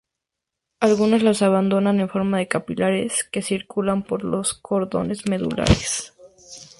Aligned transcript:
Algunas 0.79 1.21
las 1.21 1.43
abandonan 1.43 1.99
en 1.99 2.09
forma 2.09 2.39
de 2.39 2.47
capilares 2.47 3.23
que 3.23 3.43
circulan 3.43 4.01
por 4.01 4.23
los 4.23 4.55
cordones 4.55 5.27
medulares. 5.27 6.15